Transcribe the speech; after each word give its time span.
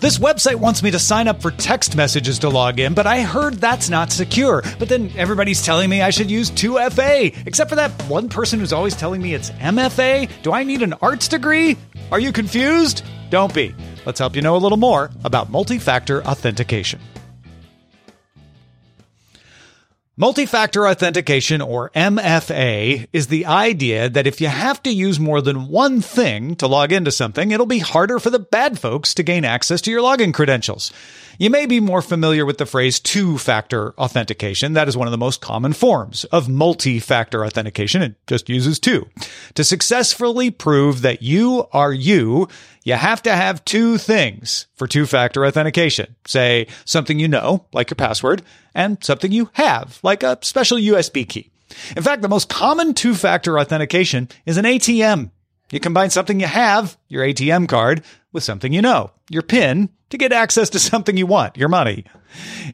This 0.00 0.16
website 0.16 0.54
wants 0.54 0.82
me 0.82 0.90
to 0.92 0.98
sign 0.98 1.28
up 1.28 1.42
for 1.42 1.50
text 1.50 1.94
messages 1.94 2.38
to 2.38 2.48
log 2.48 2.80
in, 2.80 2.94
but 2.94 3.06
I 3.06 3.20
heard 3.20 3.56
that's 3.56 3.90
not 3.90 4.10
secure. 4.10 4.62
But 4.78 4.88
then 4.88 5.12
everybody's 5.14 5.62
telling 5.62 5.90
me 5.90 6.00
I 6.00 6.08
should 6.08 6.30
use 6.30 6.50
2FA, 6.52 7.46
except 7.46 7.68
for 7.68 7.76
that 7.76 7.90
one 8.08 8.30
person 8.30 8.60
who's 8.60 8.72
always 8.72 8.96
telling 8.96 9.20
me 9.20 9.34
it's 9.34 9.50
MFA. 9.50 10.30
Do 10.40 10.52
I 10.52 10.64
need 10.64 10.80
an 10.80 10.94
arts 11.02 11.28
degree? 11.28 11.76
Are 12.10 12.18
you 12.18 12.32
confused? 12.32 13.04
Don't 13.28 13.52
be. 13.52 13.74
Let's 14.06 14.18
help 14.18 14.36
you 14.36 14.40
know 14.40 14.56
a 14.56 14.64
little 14.64 14.78
more 14.78 15.10
about 15.22 15.50
multi 15.50 15.76
factor 15.76 16.24
authentication. 16.24 16.98
Multi 20.16 20.44
factor 20.44 20.88
authentication, 20.88 21.62
or 21.62 21.90
MFA, 21.90 23.06
is 23.12 23.28
the 23.28 23.46
idea 23.46 24.08
that 24.08 24.26
if 24.26 24.40
you 24.40 24.48
have 24.48 24.82
to 24.82 24.90
use 24.90 25.20
more 25.20 25.40
than 25.40 25.68
one 25.68 26.00
thing 26.00 26.56
to 26.56 26.66
log 26.66 26.92
into 26.92 27.12
something, 27.12 27.52
it'll 27.52 27.64
be 27.64 27.78
harder 27.78 28.18
for 28.18 28.28
the 28.28 28.40
bad 28.40 28.78
folks 28.78 29.14
to 29.14 29.22
gain 29.22 29.44
access 29.44 29.80
to 29.82 29.90
your 29.90 30.02
login 30.02 30.34
credentials. 30.34 30.92
You 31.38 31.48
may 31.48 31.64
be 31.64 31.80
more 31.80 32.02
familiar 32.02 32.44
with 32.44 32.58
the 32.58 32.66
phrase 32.66 32.98
two 32.98 33.38
factor 33.38 33.94
authentication. 33.98 34.72
That 34.72 34.88
is 34.88 34.96
one 34.96 35.06
of 35.06 35.12
the 35.12 35.16
most 35.16 35.40
common 35.40 35.72
forms 35.72 36.24
of 36.24 36.48
multi 36.48 36.98
factor 36.98 37.46
authentication. 37.46 38.02
It 38.02 38.16
just 38.26 38.48
uses 38.48 38.80
two. 38.80 39.08
To 39.54 39.64
successfully 39.64 40.50
prove 40.50 41.02
that 41.02 41.22
you 41.22 41.66
are 41.72 41.94
you, 41.94 42.48
you 42.84 42.94
have 42.94 43.22
to 43.22 43.32
have 43.34 43.64
two 43.64 43.96
things 43.96 44.66
for 44.80 44.86
two 44.86 45.04
factor 45.04 45.44
authentication. 45.44 46.16
Say 46.26 46.66
something 46.86 47.18
you 47.18 47.28
know, 47.28 47.66
like 47.74 47.90
your 47.90 47.96
password, 47.96 48.40
and 48.74 48.96
something 49.04 49.30
you 49.30 49.50
have, 49.52 50.00
like 50.02 50.22
a 50.22 50.38
special 50.40 50.78
USB 50.78 51.28
key. 51.28 51.50
In 51.94 52.02
fact, 52.02 52.22
the 52.22 52.30
most 52.30 52.48
common 52.48 52.94
two 52.94 53.14
factor 53.14 53.58
authentication 53.58 54.30
is 54.46 54.56
an 54.56 54.64
ATM. 54.64 55.32
You 55.70 55.80
combine 55.80 56.08
something 56.08 56.40
you 56.40 56.46
have, 56.46 56.96
your 57.08 57.22
ATM 57.22 57.68
card, 57.68 58.02
with 58.32 58.42
something 58.42 58.72
you 58.72 58.80
know, 58.80 59.10
your 59.28 59.42
PIN, 59.42 59.90
to 60.08 60.16
get 60.16 60.32
access 60.32 60.70
to 60.70 60.78
something 60.78 61.14
you 61.14 61.26
want, 61.26 61.58
your 61.58 61.68
money. 61.68 62.06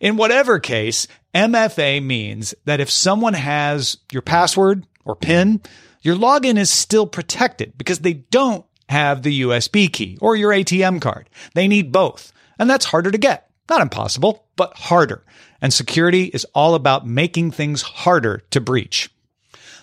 In 0.00 0.16
whatever 0.16 0.60
case, 0.60 1.08
MFA 1.34 2.00
means 2.04 2.54
that 2.66 2.78
if 2.78 2.88
someone 2.88 3.34
has 3.34 3.96
your 4.12 4.22
password 4.22 4.86
or 5.04 5.16
PIN, 5.16 5.60
your 6.02 6.14
login 6.14 6.56
is 6.56 6.70
still 6.70 7.08
protected 7.08 7.76
because 7.76 7.98
they 7.98 8.12
don't 8.12 8.64
have 8.88 9.22
the 9.22 9.42
USB 9.42 9.92
key 9.92 10.18
or 10.20 10.36
your 10.36 10.52
ATM 10.52 11.00
card. 11.00 11.28
They 11.54 11.68
need 11.68 11.92
both. 11.92 12.32
And 12.58 12.70
that's 12.70 12.86
harder 12.86 13.10
to 13.10 13.18
get. 13.18 13.50
Not 13.68 13.82
impossible, 13.82 14.44
but 14.56 14.76
harder. 14.76 15.24
And 15.60 15.72
security 15.72 16.24
is 16.24 16.46
all 16.54 16.74
about 16.74 17.06
making 17.06 17.50
things 17.50 17.82
harder 17.82 18.42
to 18.50 18.60
breach. 18.60 19.10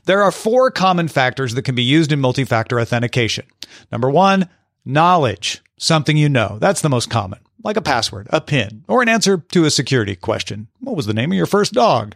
There 0.05 0.21
are 0.21 0.31
four 0.31 0.71
common 0.71 1.07
factors 1.07 1.53
that 1.53 1.63
can 1.63 1.75
be 1.75 1.83
used 1.83 2.11
in 2.11 2.19
multi-factor 2.19 2.79
authentication. 2.79 3.45
Number 3.91 4.09
one, 4.09 4.49
knowledge. 4.85 5.61
Something 5.77 6.17
you 6.17 6.29
know. 6.29 6.57
That's 6.59 6.81
the 6.81 6.89
most 6.89 7.09
common. 7.09 7.39
Like 7.63 7.77
a 7.77 7.81
password, 7.81 8.27
a 8.29 8.41
PIN, 8.41 8.83
or 8.87 9.01
an 9.01 9.09
answer 9.09 9.37
to 9.37 9.65
a 9.65 9.71
security 9.71 10.15
question. 10.15 10.67
What 10.79 10.95
was 10.95 11.05
the 11.05 11.13
name 11.13 11.31
of 11.31 11.37
your 11.37 11.45
first 11.45 11.73
dog? 11.73 12.15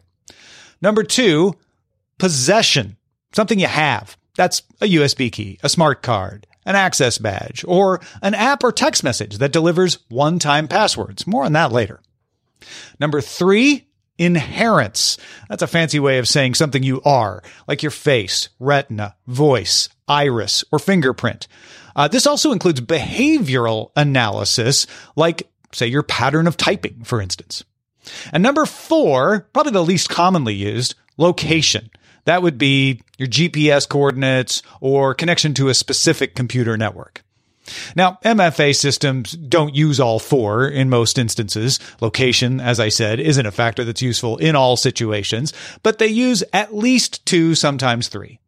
Number 0.82 1.04
two, 1.04 1.56
possession. 2.18 2.98
Something 3.34 3.60
you 3.60 3.68
have. 3.68 4.18
That's 4.36 4.64
a 4.82 4.86
USB 4.86 5.32
key, 5.32 5.58
a 5.64 5.70
smart 5.70 6.02
card, 6.02 6.46
an 6.68 6.76
access 6.76 7.18
badge, 7.18 7.66
or 7.68 8.00
an 8.22 8.36
app 8.36 8.64
or 8.64 8.72
text 8.72 9.04
message 9.04 9.40
that 9.40 9.52
delivers 9.52 9.98
one-time 10.10 10.68
passwords. 10.68 11.26
More 11.26 11.46
on 11.46 11.54
that 11.54 11.72
later. 11.72 12.02
Number 13.00 13.22
three, 13.22 13.88
inherence. 14.18 15.18
That's 15.50 15.62
a 15.62 15.68
fancy 15.68 16.00
way 16.00 16.18
of 16.18 16.28
saying 16.28 16.56
something 16.56 16.84
you 16.84 17.02
are, 17.04 17.42
like 17.68 17.82
your 17.82 17.92
face, 17.92 18.50
retina, 18.60 19.16
voice, 19.26 19.90
iris, 20.08 20.64
or 20.72 20.80
fingerprint. 20.80 21.48
Uh, 21.96 22.08
this 22.08 22.28
also 22.28 22.52
includes 22.52 22.82
behavioral 22.82 23.92
analysis, 23.96 24.86
like, 25.16 25.50
say, 25.72 25.88
your 25.88 26.04
pattern 26.04 26.48
of 26.48 26.58
typing, 26.58 27.04
for 27.04 27.22
instance. 27.22 27.64
And 28.32 28.44
number 28.44 28.66
four, 28.66 29.48
probably 29.54 29.72
the 29.72 29.84
least 29.84 30.10
commonly 30.10 30.54
used, 30.54 30.96
location. 31.18 31.90
That 32.28 32.44
would 32.44 32.58
be 32.58 33.02
your 33.18 33.30
GPS 33.30 33.88
coordinates 33.88 34.62
or 34.82 35.14
connection 35.14 35.54
to 35.54 35.70
a 35.70 35.74
specific 35.74 36.36
computer 36.36 36.76
network. 36.76 37.24
Now, 37.96 38.20
MFA 38.26 38.76
systems 38.76 39.32
don't 39.32 39.74
use 39.74 39.98
all 40.02 40.20
four 40.20 40.68
in 40.68 40.90
most 40.90 41.18
instances. 41.18 41.80
Location, 42.02 42.60
as 42.60 42.82
I 42.82 42.90
said, 42.90 43.22
isn't 43.22 43.46
a 43.46 43.52
factor 43.52 43.86
that's 43.86 44.02
useful 44.02 44.36
in 44.38 44.58
all 44.58 44.76
situations, 44.76 45.54
but 45.84 46.00
they 46.00 46.08
use 46.08 46.44
at 46.52 46.76
least 46.76 47.26
two, 47.26 47.56
sometimes 47.56 48.10
three. 48.10 48.40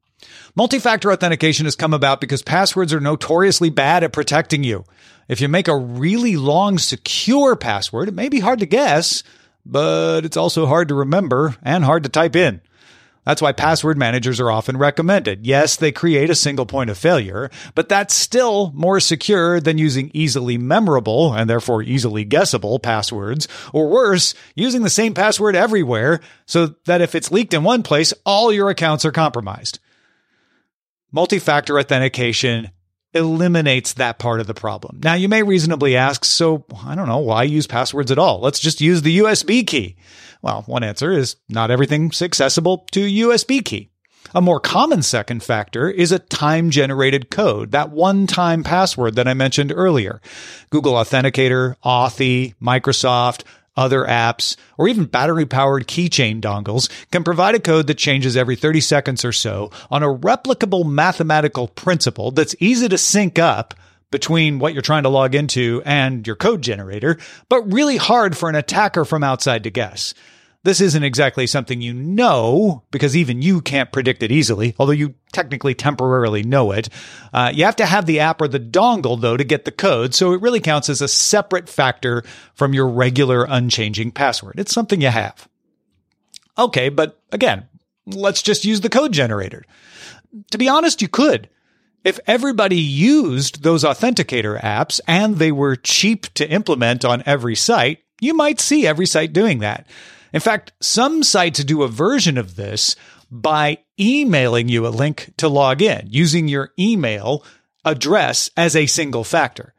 Multi-factor 0.56 1.10
authentication 1.10 1.66
has 1.66 1.78
come 1.78 1.94
about 1.94 2.20
because 2.20 2.42
passwords 2.42 2.94
are 2.94 3.00
notoriously 3.00 3.70
bad 3.70 4.04
at 4.04 4.12
protecting 4.12 4.66
you. 4.66 4.84
If 5.30 5.40
you 5.40 5.48
make 5.48 5.70
a 5.70 5.78
really 5.78 6.36
long, 6.36 6.80
secure 6.80 7.56
password, 7.56 8.10
it 8.10 8.14
may 8.14 8.28
be 8.28 8.42
hard 8.42 8.60
to 8.60 8.66
guess, 8.66 9.24
but 9.66 10.26
it's 10.26 10.36
also 10.38 10.66
hard 10.66 10.90
to 10.90 10.96
remember 10.96 11.56
and 11.64 11.86
hard 11.86 12.04
to 12.04 12.10
type 12.10 12.36
in. 12.36 12.60
That's 13.30 13.44
why 13.44 13.52
password 13.52 13.96
managers 13.96 14.40
are 14.40 14.50
often 14.50 14.76
recommended. 14.76 15.46
Yes, 15.46 15.76
they 15.76 15.92
create 15.92 16.32
a 16.32 16.36
single 16.36 16.66
point 16.66 16.90
of 16.90 16.98
failure, 16.98 17.52
but 17.76 17.88
that's 17.88 18.16
still 18.16 18.72
more 18.74 19.00
secure 19.00 19.60
than 19.60 19.78
using 19.78 20.10
easily 20.16 20.58
memorable 20.58 21.32
and 21.36 21.48
therefore 21.48 21.84
easily 21.84 22.24
guessable 22.26 22.80
passwords, 22.80 23.48
or 23.72 23.88
worse, 23.88 24.34
using 24.56 24.82
the 24.82 24.90
same 24.90 25.14
password 25.14 25.56
everywhere 25.56 26.22
so 26.48 26.74
that 26.86 27.02
if 27.02 27.14
it's 27.14 27.32
leaked 27.32 27.54
in 27.54 27.64
one 27.64 27.84
place, 27.84 28.16
all 28.26 28.52
your 28.52 28.72
accounts 28.72 29.06
are 29.06 29.12
compromised. 29.12 29.78
Multi-factor 31.12 31.78
authentication 31.78 32.72
eliminates 33.14 33.94
that 33.94 34.20
part 34.20 34.40
of 34.40 34.48
the 34.48 34.54
problem. 34.54 35.00
Now, 35.04 35.14
you 35.16 35.28
may 35.30 35.44
reasonably 35.44 35.96
ask, 35.96 36.24
so 36.26 36.66
I 36.86 36.96
don't 36.96 37.08
know, 37.08 37.20
why 37.20 37.44
use 37.44 37.68
passwords 37.68 38.12
at 38.12 38.20
all? 38.20 38.40
Let's 38.40 38.60
just 38.60 38.82
use 38.82 39.02
the 39.02 39.20
USB 39.20 39.66
key. 39.66 39.96
Well, 40.42 40.64
one 40.68 40.84
answer 40.84 41.12
is 41.12 41.36
not 41.50 41.72
everything's 41.72 42.22
accessible 42.22 42.86
to 42.92 43.02
USB 43.02 43.64
key. 43.64 43.90
A 44.36 44.42
more 44.42 44.60
common 44.60 45.02
second 45.02 45.42
factor 45.42 45.90
is 45.90 46.12
a 46.12 46.20
time 46.20 46.70
generated 46.70 47.32
code, 47.32 47.72
that 47.72 47.90
one 47.90 48.28
time 48.28 48.64
password 48.64 49.16
that 49.16 49.28
I 49.28 49.34
mentioned 49.34 49.74
earlier. 49.76 50.22
Google 50.70 50.94
Authenticator, 50.94 51.76
Authy, 51.84 52.54
Microsoft, 52.62 53.44
other 53.76 54.04
apps, 54.04 54.56
or 54.78 54.88
even 54.88 55.06
battery 55.06 55.46
powered 55.46 55.88
keychain 55.88 56.42
dongles 56.42 56.90
can 57.12 57.24
provide 57.24 57.56
a 57.56 57.60
code 57.60 57.88
that 57.88 57.98
changes 57.98 58.36
every 58.36 58.56
30 58.56 58.82
seconds 58.82 59.24
or 59.24 59.32
so 59.32 59.72
on 59.90 60.04
a 60.04 60.14
replicable 60.14 60.86
mathematical 60.86 61.68
principle 61.68 62.32
that's 62.32 62.56
easy 62.60 62.90
to 62.90 62.98
sync 62.98 63.40
up 63.40 63.74
between 64.12 64.60
what 64.60 64.74
you're 64.74 64.82
trying 64.82 65.04
to 65.04 65.10
log 65.10 65.36
into 65.36 65.82
and 65.86 66.26
your 66.26 66.36
code 66.36 66.62
generator, 66.62 67.18
but 67.48 67.72
really 67.72 67.98
hard 67.98 68.36
for 68.36 68.50
an 68.50 68.56
attacker 68.56 69.06
from 69.06 69.24
outside 69.24 69.64
to 69.64 69.70
guess. 69.70 70.14
This 70.64 70.82
isn't 70.82 71.04
exactly 71.04 71.48
something 71.48 71.80
you 71.80 71.94
know 71.94 72.84
because 72.92 73.16
even 73.16 73.42
you 73.42 73.62
can't 73.62 73.94
predict 73.94 74.24
it 74.24 74.32
easily, 74.32 74.76
although 74.78 74.92
you 74.92 75.16
technically 75.32 75.74
temporarily 75.74 76.44
know 76.44 76.72
it. 76.74 76.90
Uh, 77.32 77.52
you 77.54 77.64
have 77.64 77.78
to 77.78 77.86
have 77.86 78.06
the 78.06 78.20
app 78.20 78.42
or 78.42 78.50
the 78.50 78.60
dongle 78.60 79.20
though 79.20 79.38
to 79.38 79.46
get 79.46 79.64
the 79.64 79.72
code, 79.72 80.14
so 80.14 80.34
it 80.34 80.42
really 80.42 80.60
counts 80.60 80.90
as 80.90 81.02
a 81.02 81.08
separate 81.08 81.70
factor 81.70 82.24
from 82.56 82.74
your 82.74 82.90
regular 82.90 83.46
unchanging 83.48 84.12
password. 84.12 84.60
It's 84.60 84.74
something 84.74 85.00
you 85.00 85.08
have. 85.08 85.48
Okay, 86.58 86.90
but 86.90 87.22
again, 87.32 87.70
let's 88.06 88.42
just 88.42 88.66
use 88.66 88.82
the 88.82 88.90
code 88.90 89.14
generator. 89.14 89.64
To 90.52 90.58
be 90.58 90.68
honest, 90.68 91.02
you 91.02 91.08
could. 91.08 91.48
If 92.04 92.20
everybody 92.28 92.78
used 92.78 93.64
those 93.64 93.86
authenticator 93.86 94.60
apps 94.60 95.00
and 95.08 95.38
they 95.38 95.54
were 95.54 95.78
cheap 95.78 96.34
to 96.34 96.50
implement 96.50 97.06
on 97.06 97.24
every 97.26 97.56
site, 97.56 98.00
you 98.20 98.34
might 98.34 98.60
see 98.60 98.86
every 98.86 99.06
site 99.06 99.32
doing 99.32 99.60
that. 99.60 99.88
In 100.34 100.40
fact, 100.40 100.74
some 100.82 101.24
sites 101.24 101.64
do 101.64 101.84
a 101.84 101.88
version 101.88 102.38
of 102.38 102.56
this 102.56 102.96
by 103.32 103.80
emailing 104.00 104.70
you 104.70 104.88
a 104.88 104.90
link 104.90 105.34
to 105.38 105.50
log 105.50 105.82
in 105.82 106.08
using 106.10 106.48
your 106.48 106.72
email 106.80 107.44
address 107.86 108.50
as 108.58 108.76
a 108.76 108.86
single 108.86 109.24
factor. 109.24 109.74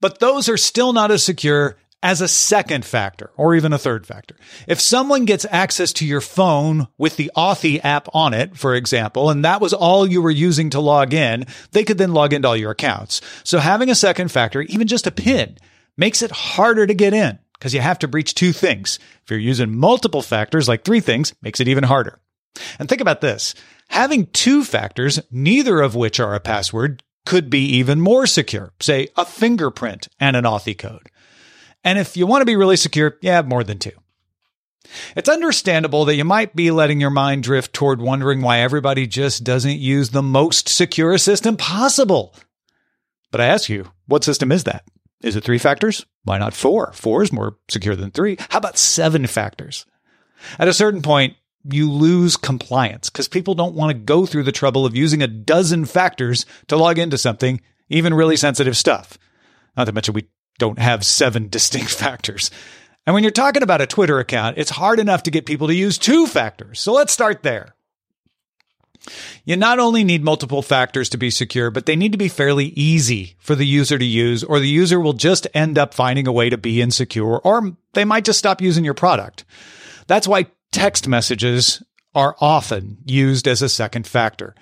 But 0.00 0.18
those 0.18 0.48
are 0.48 0.56
still 0.56 0.92
not 0.92 1.10
as 1.10 1.22
secure 1.22 1.76
as 2.02 2.22
a 2.22 2.28
second 2.28 2.84
factor 2.84 3.30
or 3.36 3.54
even 3.54 3.72
a 3.72 3.78
third 3.78 4.06
factor. 4.06 4.36
If 4.66 4.80
someone 4.80 5.26
gets 5.26 5.44
access 5.50 5.92
to 5.94 6.06
your 6.06 6.22
phone 6.22 6.88
with 6.96 7.16
the 7.16 7.30
Authy 7.36 7.80
app 7.84 8.08
on 8.14 8.32
it, 8.32 8.56
for 8.56 8.74
example, 8.74 9.28
and 9.28 9.44
that 9.44 9.60
was 9.60 9.74
all 9.74 10.06
you 10.06 10.22
were 10.22 10.30
using 10.30 10.70
to 10.70 10.80
log 10.80 11.12
in, 11.12 11.46
they 11.72 11.84
could 11.84 11.98
then 11.98 12.14
log 12.14 12.32
into 12.32 12.48
all 12.48 12.56
your 12.56 12.70
accounts. 12.70 13.20
So 13.44 13.58
having 13.58 13.90
a 13.90 13.94
second 13.94 14.32
factor, 14.32 14.62
even 14.62 14.86
just 14.86 15.06
a 15.06 15.10
PIN, 15.10 15.58
makes 15.96 16.22
it 16.22 16.30
harder 16.30 16.86
to 16.86 16.94
get 16.94 17.12
in 17.12 17.38
because 17.60 17.74
you 17.74 17.80
have 17.80 17.98
to 17.98 18.08
breach 18.08 18.34
two 18.34 18.52
things. 18.52 18.98
If 19.22 19.30
you're 19.30 19.38
using 19.38 19.76
multiple 19.76 20.22
factors, 20.22 20.66
like 20.66 20.82
three 20.82 21.00
things, 21.00 21.34
makes 21.42 21.60
it 21.60 21.68
even 21.68 21.84
harder. 21.84 22.18
And 22.78 22.88
think 22.88 23.02
about 23.02 23.20
this. 23.20 23.54
Having 23.88 24.28
two 24.28 24.64
factors, 24.64 25.20
neither 25.30 25.82
of 25.82 25.94
which 25.94 26.18
are 26.18 26.34
a 26.34 26.40
password, 26.40 27.02
could 27.26 27.50
be 27.50 27.64
even 27.76 28.00
more 28.00 28.26
secure. 28.26 28.72
Say 28.80 29.08
a 29.14 29.26
fingerprint 29.26 30.08
and 30.18 30.36
an 30.36 30.44
Authy 30.44 30.76
code. 30.76 31.10
And 31.84 31.98
if 31.98 32.16
you 32.16 32.26
want 32.26 32.40
to 32.40 32.46
be 32.46 32.56
really 32.56 32.76
secure, 32.76 33.18
you 33.20 33.30
have 33.30 33.46
more 33.46 33.62
than 33.62 33.78
two. 33.78 33.92
It's 35.14 35.28
understandable 35.28 36.06
that 36.06 36.16
you 36.16 36.24
might 36.24 36.56
be 36.56 36.70
letting 36.70 37.00
your 37.00 37.10
mind 37.10 37.42
drift 37.42 37.74
toward 37.74 38.00
wondering 38.00 38.40
why 38.40 38.60
everybody 38.60 39.06
just 39.06 39.44
doesn't 39.44 39.78
use 39.78 40.10
the 40.10 40.22
most 40.22 40.68
secure 40.68 41.18
system 41.18 41.58
possible. 41.58 42.34
But 43.30 43.42
I 43.42 43.46
ask 43.46 43.68
you, 43.68 43.90
what 44.06 44.24
system 44.24 44.50
is 44.50 44.64
that? 44.64 44.84
Is 45.22 45.36
it 45.36 45.44
three 45.44 45.58
factors? 45.58 46.06
Why 46.24 46.38
not 46.38 46.54
four? 46.54 46.92
Four 46.94 47.22
is 47.22 47.32
more 47.32 47.56
secure 47.68 47.96
than 47.96 48.10
three. 48.10 48.36
How 48.50 48.58
about 48.58 48.78
seven 48.78 49.26
factors? 49.26 49.84
At 50.58 50.68
a 50.68 50.72
certain 50.72 51.02
point, 51.02 51.36
you 51.64 51.90
lose 51.90 52.36
compliance 52.36 53.10
because 53.10 53.28
people 53.28 53.54
don't 53.54 53.74
want 53.74 53.90
to 53.90 53.98
go 53.98 54.24
through 54.24 54.44
the 54.44 54.52
trouble 54.52 54.86
of 54.86 54.96
using 54.96 55.22
a 55.22 55.28
dozen 55.28 55.84
factors 55.84 56.46
to 56.68 56.76
log 56.76 56.98
into 56.98 57.18
something, 57.18 57.60
even 57.88 58.14
really 58.14 58.36
sensitive 58.36 58.76
stuff. 58.76 59.18
Not 59.76 59.84
to 59.84 59.92
mention, 59.92 60.14
we 60.14 60.28
don't 60.58 60.78
have 60.78 61.04
seven 61.04 61.48
distinct 61.50 61.90
factors. 61.90 62.50
And 63.06 63.14
when 63.14 63.22
you're 63.22 63.30
talking 63.30 63.62
about 63.62 63.80
a 63.80 63.86
Twitter 63.86 64.18
account, 64.18 64.58
it's 64.58 64.70
hard 64.70 65.00
enough 65.00 65.24
to 65.24 65.30
get 65.30 65.46
people 65.46 65.66
to 65.66 65.74
use 65.74 65.98
two 65.98 66.26
factors. 66.26 66.80
So 66.80 66.92
let's 66.92 67.12
start 67.12 67.42
there. 67.42 67.74
You 69.44 69.56
not 69.56 69.78
only 69.78 70.04
need 70.04 70.22
multiple 70.22 70.62
factors 70.62 71.08
to 71.10 71.18
be 71.18 71.30
secure, 71.30 71.70
but 71.70 71.86
they 71.86 71.96
need 71.96 72.12
to 72.12 72.18
be 72.18 72.28
fairly 72.28 72.66
easy 72.66 73.36
for 73.38 73.54
the 73.54 73.66
user 73.66 73.98
to 73.98 74.04
use, 74.04 74.44
or 74.44 74.60
the 74.60 74.68
user 74.68 75.00
will 75.00 75.12
just 75.12 75.46
end 75.54 75.78
up 75.78 75.94
finding 75.94 76.26
a 76.26 76.32
way 76.32 76.50
to 76.50 76.58
be 76.58 76.82
insecure, 76.82 77.38
or 77.38 77.76
they 77.94 78.04
might 78.04 78.24
just 78.24 78.38
stop 78.38 78.60
using 78.60 78.84
your 78.84 78.94
product. 78.94 79.44
That's 80.06 80.28
why 80.28 80.46
text 80.72 81.08
messages 81.08 81.82
are 82.14 82.36
often 82.40 82.98
used 83.04 83.46
as 83.48 83.62
a 83.62 83.68
second 83.68 84.06
factor. 84.06 84.54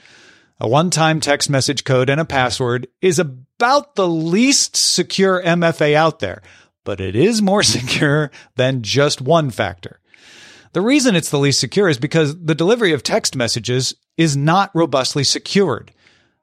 A 0.60 0.68
one 0.68 0.90
time 0.90 1.20
text 1.20 1.48
message 1.48 1.84
code 1.84 2.10
and 2.10 2.20
a 2.20 2.24
password 2.24 2.88
is 3.00 3.18
about 3.18 3.94
the 3.94 4.08
least 4.08 4.76
secure 4.76 5.42
MFA 5.42 5.94
out 5.94 6.18
there, 6.18 6.42
but 6.84 7.00
it 7.00 7.14
is 7.14 7.42
more 7.42 7.62
secure 7.64 8.30
than 8.56 8.82
just 8.82 9.20
one 9.20 9.50
factor. 9.50 10.00
The 10.72 10.80
reason 10.80 11.16
it's 11.16 11.30
the 11.30 11.38
least 11.38 11.60
secure 11.60 11.88
is 11.88 11.98
because 11.98 12.38
the 12.40 12.54
delivery 12.54 12.92
of 12.92 13.02
text 13.02 13.34
messages 13.34 13.94
is 14.18 14.36
not 14.36 14.70
robustly 14.74 15.24
secured. 15.24 15.92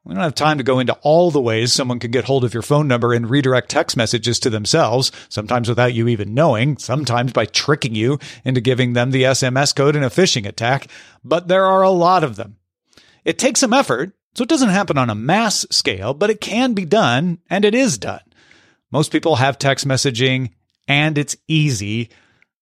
We 0.06 0.13
don't 0.13 0.24
have 0.24 0.36
time 0.36 0.60
to 0.60 0.63
go 0.63 0.77
into 0.77 0.94
all 1.01 1.31
the 1.31 1.42
ways 1.42 1.74
someone 1.74 2.00
can 2.00 2.12
get 2.12 2.25
hold 2.25 2.44
of 2.44 2.54
your 2.54 2.62
phone 2.62 2.88
number 2.88 3.12
and 3.12 3.27
redirect 3.27 3.69
text 3.69 3.98
messages 3.98 4.39
to 4.39 4.51
themselves, 4.51 5.12
sometimes 5.30 5.68
without 5.68 5.95
you 5.95 6.07
even 6.07 6.36
knowing, 6.36 6.77
sometimes 6.77 7.33
by 7.33 7.45
tricking 7.45 7.95
you 7.95 8.19
into 8.44 8.62
giving 8.62 8.94
them 8.94 9.10
the 9.10 9.24
SMS 9.24 9.75
code 9.75 9.95
in 9.95 10.04
a 10.04 10.12
phishing 10.12 10.48
attack, 10.48 10.88
but 11.24 11.48
there 11.48 11.66
are 11.66 11.81
a 11.81 11.89
lot 11.89 12.24
of 12.24 12.36
them. 12.36 12.57
It 13.24 13.39
takes 13.39 13.62
some 13.62 13.74
effort, 13.74 14.13
so 14.36 14.44
it 14.44 14.50
doesn't 14.50 14.69
happen 14.69 15.00
on 15.00 15.10
a 15.10 15.16
mass 15.16 15.66
scale, 15.72 16.13
but 16.13 16.30
it 16.30 16.39
can 16.39 16.74
be 16.74 16.86
done, 16.86 17.39
and 17.50 17.66
it 17.66 17.74
is 17.74 17.98
done. 17.98 18.22
Most 18.92 19.12
people 19.12 19.38
have 19.38 19.57
text 19.57 19.88
messaging, 19.88 20.51
and 20.88 21.18
it's 21.18 21.36
easy, 21.48 22.12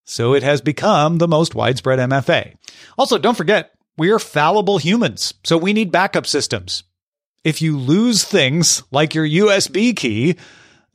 so 0.04 0.32
it 0.32 0.42
has 0.42 0.62
become 0.62 1.18
the 1.18 1.28
most 1.28 1.54
widespread 1.54 1.98
MFA. 1.98 2.54
Also, 2.96 3.18
don't 3.18 3.36
forget, 3.36 3.73
we 3.96 4.10
are 4.10 4.18
fallible 4.18 4.78
humans, 4.78 5.34
so 5.44 5.56
we 5.56 5.72
need 5.72 5.92
backup 5.92 6.26
systems. 6.26 6.84
If 7.44 7.60
you 7.60 7.78
lose 7.78 8.24
things 8.24 8.82
like 8.90 9.14
your 9.14 9.26
USB 9.26 9.94
key, 9.94 10.36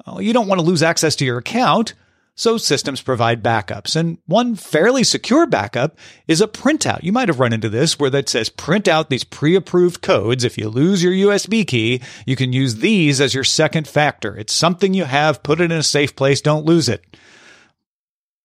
well, 0.06 0.22
you 0.22 0.34
don't 0.34 0.48
want 0.48 0.60
to 0.60 0.66
lose 0.66 0.84
access 0.84 1.16
to 1.18 1.26
your 1.26 1.38
account. 1.38 1.94
So 2.36 2.58
systems 2.58 3.02
provide 3.02 3.44
backups. 3.44 3.98
And 3.98 4.18
one 4.26 4.56
fairly 4.56 5.04
secure 5.04 5.46
backup 5.46 5.98
is 6.26 6.40
a 6.40 6.48
printout. 6.48 7.04
You 7.04 7.12
might 7.12 7.28
have 7.28 7.42
run 7.42 7.52
into 7.52 7.68
this 7.68 8.00
where 8.00 8.10
that 8.12 8.30
says 8.30 8.48
print 8.48 8.88
out 8.88 9.10
these 9.10 9.26
pre-approved 9.26 10.02
codes. 10.02 10.46
If 10.46 10.58
you 10.58 10.70
lose 10.70 11.04
your 11.04 11.12
USB 11.12 11.68
key, 11.68 12.02
you 12.26 12.38
can 12.38 12.54
use 12.54 12.78
these 12.78 13.20
as 13.20 13.34
your 13.34 13.44
second 13.44 13.90
factor. 13.90 14.38
It's 14.38 14.54
something 14.54 14.94
you 14.94 15.04
have, 15.04 15.44
put 15.44 15.60
it 15.60 15.66
in 15.66 15.78
a 15.78 15.84
safe 15.84 16.16
place, 16.16 16.40
don't 16.40 16.66
lose 16.66 16.88
it. 16.88 17.04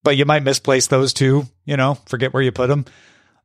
But 0.03 0.17
you 0.17 0.25
might 0.25 0.43
misplace 0.43 0.89
those 0.89 1.13
too, 1.15 1.47
you 1.65 1.77
know, 1.77 1.95
forget 2.07 2.35
where 2.35 2.43
you 2.43 2.51
put 2.51 2.67
them. 2.67 2.87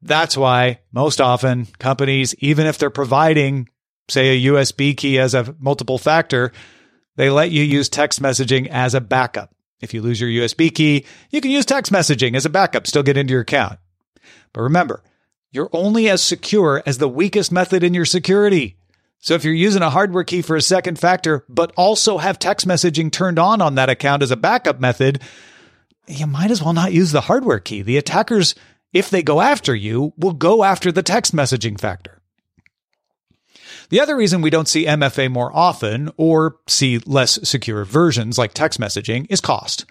That's 0.01 0.38
why 0.38 0.80
most 0.92 1.19
often 1.19 1.66
companies, 1.78 2.34
even 2.40 2.68
if 2.68 2.78
they're 2.78 2.90
providing 2.90 3.69
say 4.10 4.30
a 4.30 4.51
USB 4.51 4.96
key 4.96 5.19
as 5.19 5.34
a 5.34 5.56
multiple 5.60 5.98
factor, 5.98 6.51
they 7.16 7.30
let 7.30 7.51
you 7.51 7.63
use 7.63 7.90
text 7.90 8.22
messaging 8.22 8.68
as 8.68 8.94
a 8.94 9.01
backup. 9.01 9.54
If 9.81 9.94
you 9.94 10.01
lose 10.01 10.19
your 10.19 10.30
USB 10.30 10.74
key, 10.74 11.06
you 11.30 11.42
can 11.42 11.51
use 11.51 11.66
text 11.66 11.92
messaging 11.92 12.36
as 12.36 12.46
a 12.46 12.50
backup, 12.50 12.88
still 12.88 13.04
get 13.04 13.18
into 13.18 13.31
your 13.31 13.42
account. 13.42 13.80
But 14.54 14.62
remember, 14.62 15.04
you're 15.51 15.69
only 15.74 16.10
as 16.10 16.22
secure 16.22 16.84
as 16.86 16.98
the 16.98 17.10
weakest 17.10 17.52
method 17.52 17.84
in 17.84 17.94
your 17.94 18.06
security. 18.06 18.78
So 19.19 19.34
if 19.34 19.44
you're 19.44 19.54
using 19.54 19.81
a 19.81 19.90
hardware 19.90 20.24
key 20.24 20.42
for 20.42 20.56
a 20.56 20.62
second 20.62 21.00
factor, 21.00 21.45
but 21.50 21.74
also 21.75 22.18
have 22.18 22.40
text 22.40 22.68
messaging 22.68 23.12
turned 23.12 23.40
on 23.40 23.62
on 23.62 23.75
that 23.75 23.90
account 23.90 24.24
as 24.24 24.31
a 24.31 24.38
backup 24.38 24.80
method, 24.80 25.22
you 26.07 26.25
might 26.25 26.52
as 26.52 26.63
well 26.63 26.74
not 26.74 26.94
use 26.94 27.12
the 27.12 27.22
hardware 27.22 27.60
key. 27.60 27.81
The 27.81 27.98
attackers, 27.98 28.56
if 28.94 29.10
they 29.10 29.24
go 29.24 29.42
after 29.42 29.76
you, 29.76 30.14
will 30.18 30.34
go 30.34 30.64
after 30.64 30.92
the 30.92 31.04
text 31.04 31.36
messaging 31.36 31.80
factor. 31.80 32.22
The 33.90 34.00
other 34.00 34.16
reason 34.16 34.42
we 34.42 34.50
don't 34.50 34.68
see 34.68 34.86
MFA 34.86 35.31
more 35.31 35.56
often 35.56 36.12
or 36.18 36.58
see 36.68 37.00
less 37.00 37.40
secure 37.48 37.84
versions 37.86 38.38
like 38.38 38.54
text 38.54 38.80
messaging 38.80 39.26
is 39.30 39.42
cost. 39.42 39.86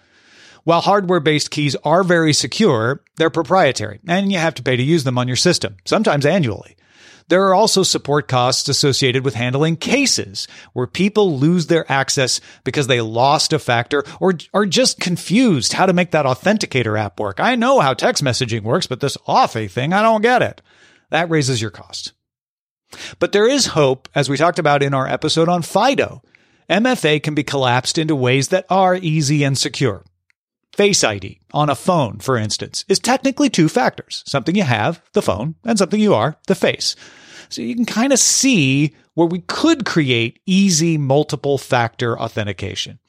While 0.63 0.81
hardware 0.81 1.19
based 1.19 1.51
keys 1.51 1.75
are 1.83 2.03
very 2.03 2.33
secure, 2.33 3.03
they're 3.17 3.29
proprietary 3.29 3.99
and 4.07 4.31
you 4.31 4.37
have 4.37 4.55
to 4.55 4.63
pay 4.63 4.75
to 4.75 4.83
use 4.83 5.03
them 5.03 5.17
on 5.17 5.27
your 5.27 5.37
system, 5.37 5.77
sometimes 5.85 6.25
annually. 6.25 6.75
There 7.29 7.45
are 7.47 7.53
also 7.53 7.83
support 7.83 8.27
costs 8.27 8.67
associated 8.69 9.23
with 9.23 9.35
handling 9.35 9.77
cases 9.77 10.47
where 10.73 10.87
people 10.87 11.37
lose 11.37 11.67
their 11.67 11.89
access 11.89 12.41
because 12.63 12.87
they 12.87 13.01
lost 13.01 13.53
a 13.53 13.59
factor 13.59 14.03
or 14.19 14.33
are 14.51 14.65
just 14.65 14.99
confused 14.99 15.73
how 15.73 15.85
to 15.85 15.93
make 15.93 16.09
that 16.11 16.25
authenticator 16.25 16.99
app 16.99 17.19
work. 17.19 17.39
I 17.39 17.55
know 17.55 17.79
how 17.79 17.93
text 17.93 18.23
messaging 18.23 18.63
works, 18.63 18.87
but 18.87 18.99
this 18.99 19.15
Authy 19.27 19.69
thing, 19.69 19.93
I 19.93 20.01
don't 20.01 20.23
get 20.23 20.41
it. 20.41 20.61
That 21.11 21.29
raises 21.29 21.61
your 21.61 21.71
cost. 21.71 22.13
But 23.19 23.31
there 23.31 23.47
is 23.47 23.67
hope, 23.67 24.09
as 24.15 24.27
we 24.27 24.35
talked 24.35 24.57
about 24.57 24.81
in 24.81 24.95
our 24.95 25.07
episode 25.07 25.47
on 25.47 25.61
FIDO. 25.61 26.23
MFA 26.67 27.21
can 27.21 27.35
be 27.35 27.43
collapsed 27.43 27.99
into 27.99 28.15
ways 28.15 28.47
that 28.47 28.65
are 28.69 28.95
easy 28.95 29.43
and 29.43 29.57
secure. 29.57 30.03
Face 30.73 31.03
ID 31.03 31.38
on 31.53 31.69
a 31.69 31.75
phone, 31.75 32.19
for 32.19 32.37
instance, 32.37 32.85
is 32.87 32.99
technically 32.99 33.49
two 33.49 33.69
factors 33.69 34.23
something 34.25 34.55
you 34.55 34.63
have, 34.63 35.01
the 35.13 35.21
phone, 35.21 35.55
and 35.63 35.77
something 35.77 35.99
you 35.99 36.13
are, 36.13 36.37
the 36.47 36.55
face. 36.55 36.95
So 37.49 37.61
you 37.61 37.75
can 37.75 37.85
kind 37.85 38.13
of 38.13 38.19
see 38.19 38.93
where 39.15 39.27
we 39.27 39.39
could 39.39 39.85
create 39.85 40.39
easy 40.45 40.97
multiple 40.97 41.57
factor 41.57 42.17
authentication. 42.17 42.99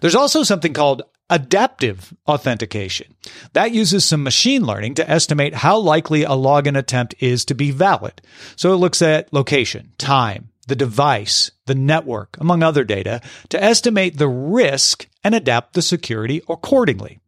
There's 0.00 0.14
also 0.14 0.42
something 0.42 0.72
called 0.72 1.02
adaptive 1.28 2.14
authentication. 2.26 3.14
That 3.52 3.72
uses 3.72 4.04
some 4.04 4.22
machine 4.22 4.64
learning 4.64 4.94
to 4.94 5.10
estimate 5.10 5.54
how 5.54 5.78
likely 5.78 6.22
a 6.22 6.30
login 6.30 6.78
attempt 6.78 7.14
is 7.20 7.44
to 7.46 7.54
be 7.54 7.70
valid. 7.70 8.22
So 8.54 8.72
it 8.72 8.76
looks 8.76 9.02
at 9.02 9.32
location, 9.32 9.92
time, 9.98 10.50
the 10.68 10.76
device, 10.76 11.50
the 11.66 11.74
network, 11.74 12.36
among 12.40 12.62
other 12.62 12.84
data, 12.84 13.20
to 13.50 13.62
estimate 13.62 14.18
the 14.18 14.28
risk 14.28 15.08
and 15.24 15.34
adapt 15.34 15.74
the 15.74 15.82
security 15.82 16.42
accordingly. 16.48 17.18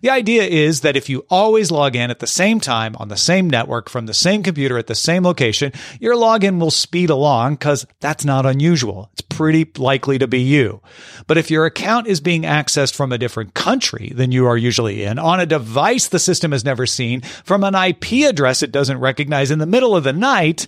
The 0.00 0.10
idea 0.10 0.44
is 0.44 0.80
that 0.80 0.96
if 0.96 1.08
you 1.08 1.26
always 1.28 1.70
log 1.70 1.94
in 1.94 2.10
at 2.10 2.20
the 2.20 2.26
same 2.26 2.60
time 2.60 2.96
on 2.96 3.08
the 3.08 3.16
same 3.16 3.50
network 3.50 3.88
from 3.88 4.06
the 4.06 4.14
same 4.14 4.42
computer 4.42 4.78
at 4.78 4.86
the 4.86 4.94
same 4.94 5.24
location, 5.24 5.72
your 6.00 6.14
login 6.14 6.58
will 6.58 6.70
speed 6.70 7.10
along 7.10 7.54
because 7.54 7.86
that's 8.00 8.24
not 8.24 8.46
unusual. 8.46 9.10
It's 9.12 9.22
pretty 9.22 9.70
likely 9.76 10.18
to 10.18 10.26
be 10.26 10.40
you. 10.40 10.80
But 11.26 11.38
if 11.38 11.50
your 11.50 11.66
account 11.66 12.06
is 12.06 12.20
being 12.20 12.42
accessed 12.42 12.94
from 12.94 13.12
a 13.12 13.18
different 13.18 13.54
country 13.54 14.12
than 14.14 14.32
you 14.32 14.46
are 14.46 14.56
usually 14.56 15.04
in, 15.04 15.18
on 15.18 15.40
a 15.40 15.46
device 15.46 16.08
the 16.08 16.18
system 16.18 16.52
has 16.52 16.64
never 16.64 16.86
seen, 16.86 17.20
from 17.20 17.64
an 17.64 17.74
IP 17.74 18.28
address 18.28 18.62
it 18.62 18.72
doesn't 18.72 18.98
recognize 18.98 19.50
in 19.50 19.58
the 19.58 19.66
middle 19.66 19.94
of 19.94 20.04
the 20.04 20.12
night, 20.12 20.66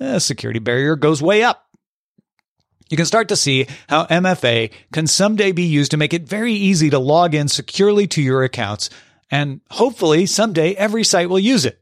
a 0.00 0.20
security 0.20 0.60
barrier 0.60 0.96
goes 0.96 1.20
way 1.20 1.42
up 1.42 1.67
you 2.88 2.96
can 2.96 3.06
start 3.06 3.28
to 3.28 3.36
see 3.36 3.66
how 3.88 4.06
MFA 4.06 4.70
can 4.92 5.06
someday 5.06 5.52
be 5.52 5.64
used 5.64 5.90
to 5.90 5.96
make 5.96 6.14
it 6.14 6.28
very 6.28 6.52
easy 6.52 6.90
to 6.90 6.98
log 6.98 7.34
in 7.34 7.48
securely 7.48 8.06
to 8.08 8.22
your 8.22 8.42
accounts, 8.42 8.90
and 9.30 9.60
hopefully 9.70 10.26
someday 10.26 10.74
every 10.74 11.04
site 11.04 11.28
will 11.28 11.38
use 11.38 11.64
it. 11.64 11.80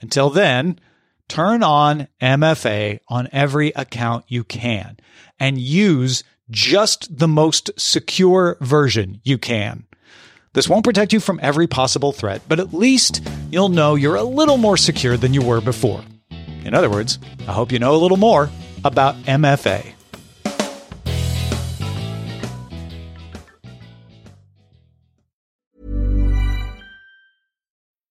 Until 0.00 0.30
then, 0.30 0.80
turn 1.28 1.62
on 1.62 2.08
MFA 2.20 3.00
on 3.08 3.28
every 3.32 3.70
account 3.70 4.24
you 4.28 4.44
can 4.44 4.98
and 5.38 5.58
use 5.58 6.24
just 6.50 7.18
the 7.18 7.28
most 7.28 7.70
secure 7.78 8.56
version 8.60 9.20
you 9.24 9.38
can. 9.38 9.86
This 10.54 10.68
won't 10.68 10.84
protect 10.84 11.14
you 11.14 11.20
from 11.20 11.40
every 11.42 11.66
possible 11.66 12.12
threat, 12.12 12.42
but 12.46 12.60
at 12.60 12.74
least 12.74 13.26
you'll 13.50 13.70
know 13.70 13.94
you're 13.94 14.16
a 14.16 14.22
little 14.22 14.58
more 14.58 14.76
secure 14.76 15.16
than 15.16 15.32
you 15.32 15.40
were 15.40 15.62
before. 15.62 16.04
In 16.64 16.74
other 16.74 16.90
words, 16.90 17.18
I 17.48 17.52
hope 17.52 17.72
you 17.72 17.78
know 17.78 17.94
a 17.94 18.02
little 18.02 18.18
more 18.18 18.50
about 18.84 19.16
MFA. 19.22 19.94